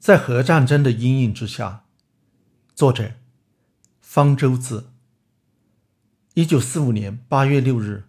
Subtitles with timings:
[0.00, 1.84] 在核战争的阴影之下，
[2.74, 3.12] 作者
[4.00, 4.92] 方舟子。
[6.32, 8.04] 一九四五年八月六日，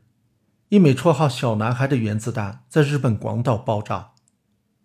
[0.70, 4.14] 一枚绰号“小男孩”的原子弹在日本广岛爆炸，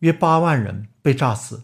[0.01, 1.63] 约八万人被炸死。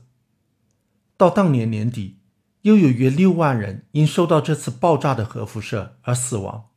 [1.17, 2.21] 到当年年底，
[2.61, 6.69] 又有约六万人因受到这次爆炸的核辐射而死亡。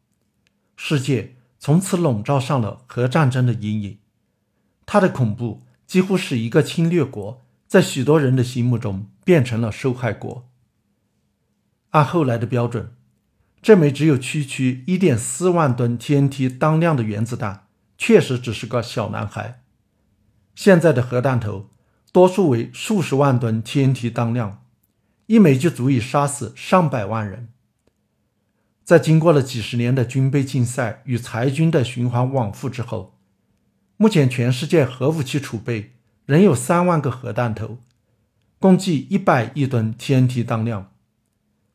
[0.75, 3.99] 世界从此笼罩上了核战争的阴影，
[4.87, 7.44] 它的恐怖几乎使一个侵略国。
[7.75, 10.49] 在许多人的心目中，变成了受害国。
[11.89, 12.95] 按后来的标准，
[13.61, 17.67] 这枚只有区区一点四万吨 TNT 当量的原子弹，
[17.97, 19.61] 确实只是个小男孩。
[20.55, 21.69] 现在的核弹头，
[22.13, 24.63] 多数为数十万吨 TNT 当量，
[25.25, 27.49] 一枚就足以杀死上百万人。
[28.85, 33.19] 在经过了几十年的军备竞赛与裁军的循环往复之后，
[33.97, 35.91] 目前全世界核武器储备。
[36.25, 37.77] 仍有三万个核弹头，
[38.59, 40.91] 共计一百亿吨 TNT 当量，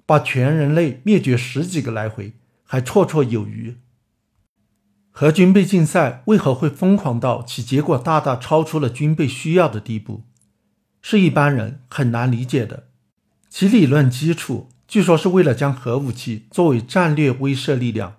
[0.04, 2.32] 把全人类灭绝十几个来回
[2.64, 3.76] 还绰绰有余。
[5.12, 10.24] 核军备竞赛为何会疯狂到其结果大大超出了军备需要的地步，
[11.00, 12.88] 是一般人很难理解的。
[13.48, 18.16] 其理论基础据说是为了将核武器作为战略威慑力量，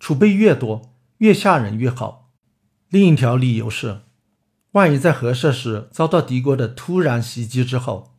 [0.00, 2.30] 储备越多越吓人越好。
[2.88, 4.00] 另一条理由是。
[4.72, 8.14] 万一在核设施遭到敌国的突然袭击之后，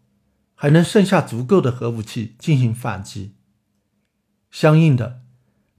[0.54, 3.36] 还能剩下足够的核武器进行反击。
[4.50, 5.22] 相应的，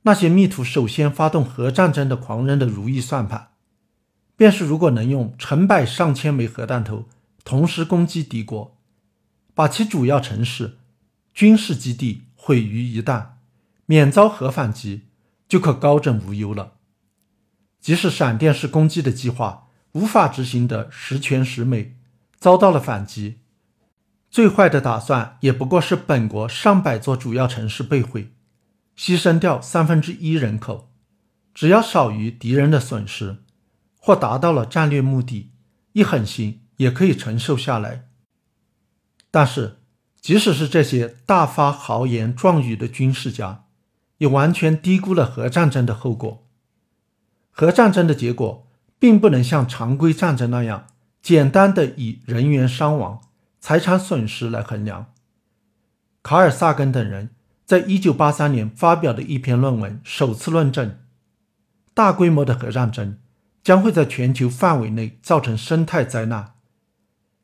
[0.02, 3.50] 那些密图首先发动核战争的狂人的如意算盘，
[4.34, 7.04] 便是如果能用成百上千枚核弹头
[7.44, 8.78] 同时攻击敌国，
[9.52, 10.78] 把其主要城市、
[11.34, 13.32] 军事基地毁于一旦，
[13.84, 15.02] 免遭核反击，
[15.46, 16.72] 就可高枕无忧了。
[17.78, 19.68] 即使闪电式攻击的计划。
[19.92, 21.96] 无法执行的十全十美，
[22.38, 23.40] 遭到了反击。
[24.30, 28.32] 最坏的打算也不过是本国上百座主要城市被毁，
[28.96, 30.90] 牺牲掉三分之一人口，
[31.52, 33.42] 只要少于敌人的损失，
[33.98, 35.52] 或达到了战略目的，
[35.92, 38.08] 一狠心也可以承受下来。
[39.30, 39.80] 但是，
[40.18, 43.66] 即使是这些大发豪言壮语的军事家，
[44.16, 46.48] 也完全低估了核战争的后果。
[47.50, 48.66] 核战争的结果。
[49.02, 50.86] 并不能像常规战争那样
[51.20, 53.20] 简单的以人员伤亡、
[53.58, 55.12] 财产损失来衡量。
[56.22, 57.30] 卡尔萨根等人
[57.66, 61.00] 在一九八三年发表的一篇论文首次论证，
[61.92, 63.18] 大规模的核战争
[63.64, 66.52] 将会在全球范围内造成生态灾难，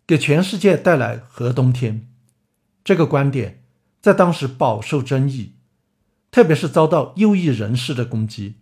[0.06, 2.08] 给全世界带来核冬天。
[2.84, 3.64] 这个观点
[4.00, 5.56] 在当时饱受争议，
[6.30, 8.60] 特别是遭到右翼人士的攻击。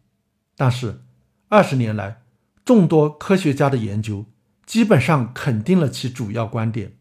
[0.57, 1.03] 但是
[1.51, 2.23] 二十年来，
[2.67, 4.27] 众多科学家的研究
[4.67, 6.97] 基本上肯定了其主要观点：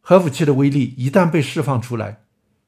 [0.00, 2.20] 核武器的威力一旦被释放出来，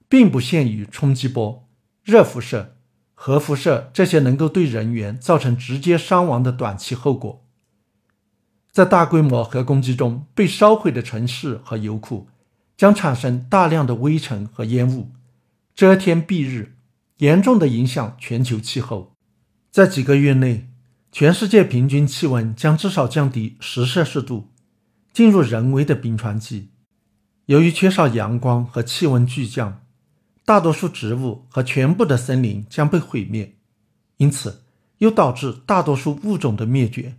[0.09, 1.69] 并不限于冲击波、
[2.03, 2.77] 热辐射、
[3.15, 7.47] 核辐射这些能够对人员造成直接伤亡的短期后果。
[8.73, 12.27] 在大规模核攻击中被烧毁的城市和油库
[12.77, 15.13] 将产生大量的微尘和烟雾，
[15.77, 16.75] 遮天蔽日，
[17.19, 19.15] 严重的影响全球气候。
[19.71, 20.70] 在几个月内。
[21.13, 24.53] 全世界平均气温将至少降低十摄氏度，
[25.13, 26.71] 进入人为的冰川期。
[27.47, 29.85] 由于缺少阳光和气温巨降，
[30.45, 33.57] 大多数植物和全部的森林将被毁灭，
[34.19, 34.63] 因此
[34.99, 37.17] 又导致大多数物种的灭绝。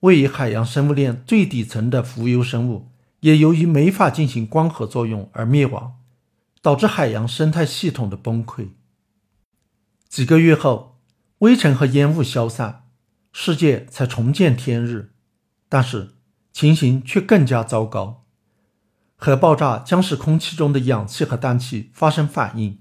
[0.00, 2.88] 位于海洋生物链最底层的浮游生物
[3.20, 5.98] 也由于没法进行光合作用而灭亡，
[6.62, 8.68] 导致海洋生态系统的崩溃。
[10.08, 10.89] 几个月后。
[11.40, 12.84] 微尘和烟雾消散，
[13.32, 15.14] 世界才重见天日。
[15.70, 16.16] 但是
[16.52, 18.26] 情形却更加糟糕。
[19.16, 22.80] 核爆炸将使空气中的氧气和氮气发生反应，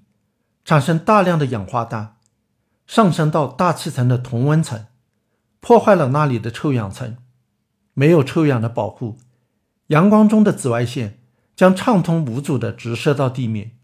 [0.66, 2.18] 产生大量的氧化氮，
[2.86, 4.88] 上升到大气层的同温层，
[5.62, 7.16] 破坏了那里的臭氧层。
[7.94, 9.18] 没有臭氧的保护，
[9.88, 11.20] 阳光中的紫外线
[11.56, 13.78] 将畅通无阻地直射到地面，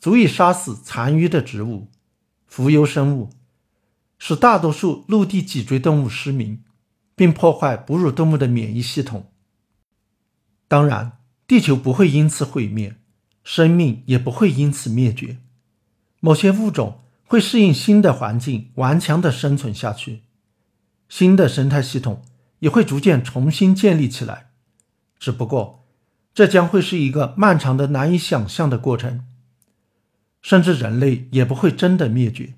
[0.00, 1.88] 足以杀死残余的植物、
[2.46, 3.28] 浮游生物。
[4.26, 6.64] 使大多数陆地脊椎动物失明，
[7.14, 9.30] 并破坏哺乳动物的免疫系统。
[10.66, 12.96] 当然，地球不会因此毁灭，
[13.42, 15.36] 生命也不会因此灭绝。
[16.20, 20.22] 某些物种会适应新的环境，顽强地生存下去；
[21.10, 22.22] 新的生态系统
[22.60, 24.52] 也会逐渐重新建立起来。
[25.18, 25.84] 只不过，
[26.32, 29.26] 这将会是一个漫长的、难以想象的过程。
[30.40, 32.54] 甚至人类也不会真的灭绝。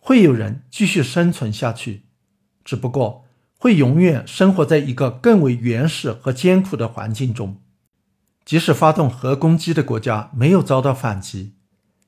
[0.00, 2.06] 会有人继续生存下去，
[2.64, 3.26] 只不过
[3.56, 7.60] 会永远生活在一个更为原始和艰苦的环境中。
[8.44, 11.54] 即使发动核攻击的国家没有遭到反击，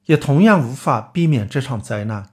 [0.06, 2.30] 也同样无法避免这场灾难，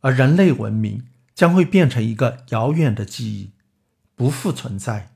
[0.00, 3.50] 而人类文明将会变成一个遥远的记忆，
[4.14, 5.10] 不复存在。